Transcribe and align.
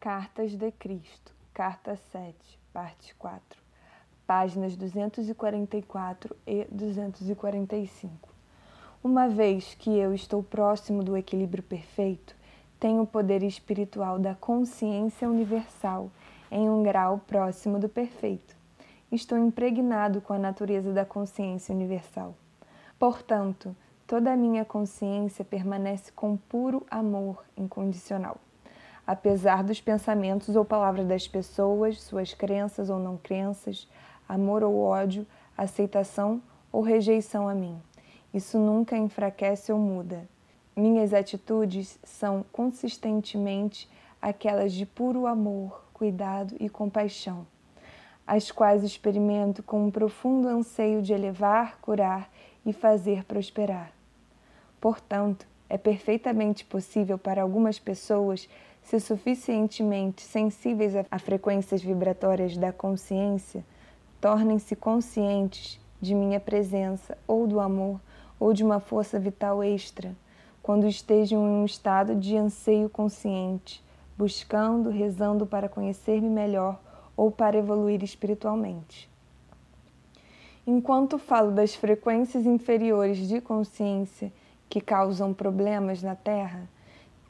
Cartas 0.00 0.56
de 0.56 0.72
Cristo, 0.72 1.30
Carta 1.52 1.94
7, 1.94 2.34
parte 2.72 3.14
4, 3.16 3.60
páginas 4.26 4.74
244 4.74 6.34
e 6.46 6.66
245. 6.70 8.30
Uma 9.04 9.28
vez 9.28 9.74
que 9.74 9.90
eu 9.90 10.14
estou 10.14 10.42
próximo 10.42 11.04
do 11.04 11.18
equilíbrio 11.18 11.62
perfeito, 11.62 12.34
tenho 12.80 13.02
o 13.02 13.06
poder 13.06 13.42
espiritual 13.42 14.18
da 14.18 14.34
consciência 14.34 15.28
universal 15.28 16.10
em 16.50 16.70
um 16.70 16.82
grau 16.82 17.18
próximo 17.18 17.78
do 17.78 17.86
perfeito. 17.86 18.56
Estou 19.12 19.36
impregnado 19.36 20.22
com 20.22 20.32
a 20.32 20.38
natureza 20.38 20.94
da 20.94 21.04
consciência 21.04 21.74
universal. 21.74 22.34
Portanto, 22.98 23.76
toda 24.06 24.32
a 24.32 24.36
minha 24.36 24.64
consciência 24.64 25.44
permanece 25.44 26.10
com 26.12 26.38
puro 26.38 26.86
amor 26.90 27.44
incondicional. 27.54 28.38
Apesar 29.10 29.64
dos 29.64 29.80
pensamentos 29.80 30.54
ou 30.54 30.64
palavras 30.64 31.04
das 31.04 31.26
pessoas, 31.26 32.00
suas 32.00 32.32
crenças 32.32 32.88
ou 32.88 33.00
não 33.00 33.16
crenças, 33.16 33.88
amor 34.28 34.62
ou 34.62 34.80
ódio, 34.80 35.26
aceitação 35.58 36.40
ou 36.70 36.80
rejeição 36.80 37.48
a 37.48 37.52
mim. 37.52 37.76
Isso 38.32 38.56
nunca 38.56 38.96
enfraquece 38.96 39.72
ou 39.72 39.80
muda. 39.80 40.28
Minhas 40.76 41.12
atitudes 41.12 41.98
são 42.04 42.44
consistentemente 42.52 43.90
aquelas 44.22 44.72
de 44.72 44.86
puro 44.86 45.26
amor, 45.26 45.82
cuidado 45.92 46.54
e 46.60 46.68
compaixão, 46.68 47.44
as 48.24 48.52
quais 48.52 48.84
experimento 48.84 49.60
com 49.60 49.86
um 49.86 49.90
profundo 49.90 50.46
anseio 50.46 51.02
de 51.02 51.12
elevar, 51.12 51.80
curar 51.82 52.30
e 52.64 52.72
fazer 52.72 53.24
prosperar. 53.24 53.90
Portanto, 54.80 55.48
é 55.70 55.78
perfeitamente 55.78 56.64
possível 56.64 57.16
para 57.16 57.42
algumas 57.42 57.78
pessoas, 57.78 58.48
se 58.82 58.98
suficientemente 58.98 60.20
sensíveis 60.22 60.94
a 61.08 61.18
frequências 61.18 61.80
vibratórias 61.80 62.56
da 62.56 62.72
consciência, 62.72 63.64
tornem-se 64.20 64.74
conscientes 64.74 65.78
de 66.00 66.12
minha 66.12 66.40
presença 66.40 67.16
ou 67.26 67.46
do 67.46 67.60
amor 67.60 68.00
ou 68.38 68.52
de 68.52 68.64
uma 68.64 68.80
força 68.80 69.16
vital 69.18 69.62
extra, 69.62 70.12
quando 70.60 70.88
estejam 70.88 71.40
em 71.46 71.62
um 71.62 71.64
estado 71.64 72.16
de 72.16 72.36
anseio 72.36 72.88
consciente, 72.90 73.82
buscando, 74.18 74.90
rezando 74.90 75.46
para 75.46 75.68
conhecer-me 75.68 76.28
melhor 76.28 76.80
ou 77.16 77.30
para 77.30 77.56
evoluir 77.56 78.02
espiritualmente. 78.02 79.08
Enquanto 80.66 81.16
falo 81.16 81.52
das 81.52 81.74
frequências 81.74 82.44
inferiores 82.44 83.18
de 83.28 83.40
consciência 83.40 84.32
que 84.70 84.80
causam 84.80 85.34
problemas 85.34 86.00
na 86.00 86.14
Terra, 86.14 86.62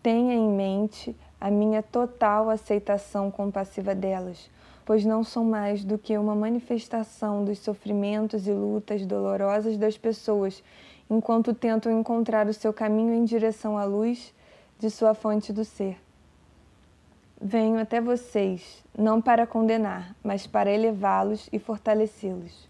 tenha 0.02 0.34
em 0.34 0.48
mente 0.48 1.16
a 1.40 1.50
minha 1.50 1.82
total 1.82 2.50
aceitação 2.50 3.30
compassiva 3.30 3.94
delas, 3.94 4.50
pois 4.84 5.06
não 5.06 5.24
são 5.24 5.42
mais 5.42 5.82
do 5.82 5.96
que 5.96 6.18
uma 6.18 6.34
manifestação 6.34 7.42
dos 7.42 7.58
sofrimentos 7.58 8.46
e 8.46 8.52
lutas 8.52 9.06
dolorosas 9.06 9.78
das 9.78 9.96
pessoas 9.96 10.62
enquanto 11.08 11.54
tentam 11.54 11.90
encontrar 11.98 12.46
o 12.46 12.54
seu 12.54 12.72
caminho 12.72 13.14
em 13.14 13.24
direção 13.24 13.78
à 13.78 13.84
luz 13.84 14.34
de 14.78 14.90
sua 14.90 15.14
fonte 15.14 15.50
do 15.52 15.64
ser. 15.64 15.98
Venho 17.40 17.80
até 17.80 18.02
vocês, 18.02 18.84
não 18.96 19.20
para 19.20 19.46
condenar, 19.46 20.14
mas 20.22 20.46
para 20.46 20.70
elevá-los 20.70 21.48
e 21.50 21.58
fortalecê-los. 21.58 22.69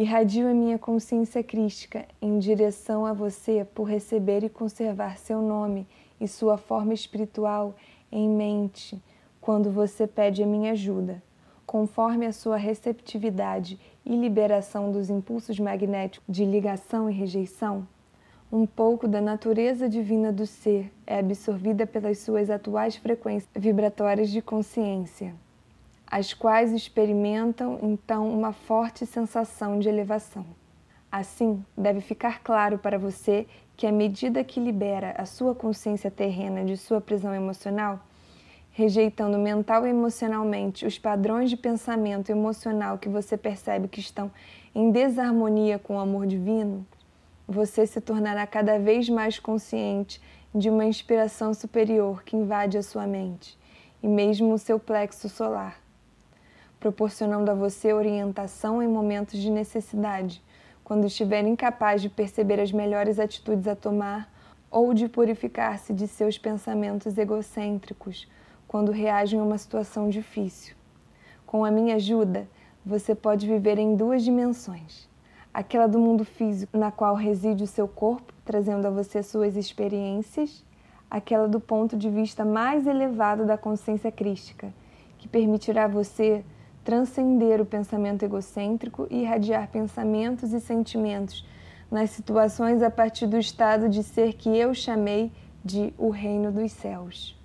Irradio 0.00 0.48
a 0.48 0.54
minha 0.54 0.78
consciência 0.78 1.42
crística 1.42 2.06
em 2.22 2.38
direção 2.38 3.04
a 3.04 3.12
você 3.12 3.66
por 3.74 3.84
receber 3.84 4.42
e 4.42 4.48
conservar 4.48 5.18
seu 5.18 5.42
nome 5.42 5.86
e 6.18 6.26
sua 6.26 6.56
forma 6.56 6.94
espiritual 6.94 7.76
em 8.10 8.26
mente 8.26 8.98
quando 9.42 9.70
você 9.70 10.06
pede 10.06 10.42
a 10.42 10.46
minha 10.46 10.72
ajuda, 10.72 11.22
conforme 11.66 12.24
a 12.24 12.32
sua 12.32 12.56
receptividade 12.56 13.78
e 14.02 14.16
liberação 14.16 14.90
dos 14.90 15.10
impulsos 15.10 15.60
magnéticos 15.60 16.24
de 16.26 16.46
ligação 16.46 17.10
e 17.10 17.12
rejeição. 17.12 17.86
Um 18.50 18.64
pouco 18.64 19.06
da 19.06 19.20
natureza 19.20 19.86
divina 19.86 20.32
do 20.32 20.46
ser 20.46 20.90
é 21.06 21.18
absorvida 21.18 21.86
pelas 21.86 22.20
suas 22.20 22.48
atuais 22.48 22.96
frequências 22.96 23.50
vibratórias 23.54 24.30
de 24.30 24.40
consciência 24.40 25.34
as 26.10 26.34
quais 26.34 26.72
experimentam 26.72 27.78
então 27.80 28.28
uma 28.28 28.52
forte 28.52 29.06
sensação 29.06 29.78
de 29.78 29.88
elevação. 29.88 30.44
Assim, 31.10 31.64
deve 31.78 32.00
ficar 32.00 32.42
claro 32.42 32.78
para 32.78 32.98
você 32.98 33.46
que, 33.76 33.86
à 33.86 33.92
medida 33.92 34.42
que 34.42 34.58
libera 34.58 35.14
a 35.16 35.24
sua 35.24 35.54
consciência 35.54 36.10
terrena 36.10 36.64
de 36.64 36.76
sua 36.76 37.00
prisão 37.00 37.32
emocional, 37.32 38.00
rejeitando 38.72 39.38
mental 39.38 39.86
e 39.86 39.90
emocionalmente 39.90 40.84
os 40.84 40.98
padrões 40.98 41.48
de 41.48 41.56
pensamento 41.56 42.30
emocional 42.30 42.98
que 42.98 43.08
você 43.08 43.36
percebe 43.36 43.86
que 43.86 44.00
estão 44.00 44.32
em 44.74 44.90
desarmonia 44.90 45.78
com 45.78 45.96
o 45.96 46.00
amor 46.00 46.26
divino, 46.26 46.84
você 47.46 47.86
se 47.86 48.00
tornará 48.00 48.46
cada 48.48 48.78
vez 48.80 49.08
mais 49.08 49.38
consciente 49.38 50.20
de 50.52 50.68
uma 50.68 50.84
inspiração 50.84 51.54
superior 51.54 52.24
que 52.24 52.36
invade 52.36 52.76
a 52.76 52.82
sua 52.82 53.06
mente 53.06 53.56
e 54.02 54.08
mesmo 54.08 54.52
o 54.52 54.58
seu 54.58 54.78
plexo 54.78 55.28
solar 55.28 55.80
proporcionando 56.80 57.50
a 57.50 57.54
você 57.54 57.92
orientação 57.92 58.82
em 58.82 58.88
momentos 58.88 59.38
de 59.38 59.50
necessidade, 59.50 60.42
quando 60.82 61.06
estiver 61.06 61.44
incapaz 61.44 62.00
de 62.00 62.08
perceber 62.08 62.58
as 62.58 62.72
melhores 62.72 63.20
atitudes 63.20 63.68
a 63.68 63.76
tomar 63.76 64.32
ou 64.70 64.94
de 64.94 65.08
purificar-se 65.08 65.92
de 65.92 66.08
seus 66.08 66.38
pensamentos 66.38 67.18
egocêntricos 67.18 68.26
quando 68.66 68.90
reagem 68.90 69.38
a 69.38 69.42
uma 69.42 69.58
situação 69.58 70.08
difícil. 70.08 70.74
Com 71.46 71.64
a 71.64 71.70
minha 71.70 71.96
ajuda, 71.96 72.48
você 72.84 73.14
pode 73.14 73.46
viver 73.46 73.78
em 73.78 73.94
duas 73.94 74.22
dimensões: 74.22 75.08
aquela 75.52 75.86
do 75.86 75.98
mundo 75.98 76.24
físico, 76.24 76.78
na 76.78 76.90
qual 76.90 77.14
reside 77.14 77.62
o 77.62 77.66
seu 77.66 77.86
corpo, 77.86 78.32
trazendo 78.44 78.86
a 78.86 78.90
você 78.90 79.22
suas 79.22 79.56
experiências, 79.56 80.64
aquela 81.10 81.46
do 81.46 81.60
ponto 81.60 81.96
de 81.96 82.08
vista 82.08 82.44
mais 82.44 82.86
elevado 82.86 83.44
da 83.44 83.58
consciência 83.58 84.10
crística, 84.10 84.72
que 85.18 85.28
permitirá 85.28 85.86
você 85.86 86.44
transcender 86.84 87.60
o 87.60 87.66
pensamento 87.66 88.24
egocêntrico 88.24 89.06
e 89.10 89.22
irradiar 89.22 89.68
pensamentos 89.68 90.52
e 90.52 90.60
sentimentos 90.60 91.44
nas 91.90 92.10
situações 92.10 92.82
a 92.82 92.90
partir 92.90 93.26
do 93.26 93.38
estado 93.38 93.88
de 93.88 94.02
ser 94.02 94.34
que 94.34 94.48
eu 94.48 94.74
chamei 94.74 95.32
de 95.64 95.92
o 95.98 96.10
reino 96.10 96.50
dos 96.50 96.72
céus. 96.72 97.38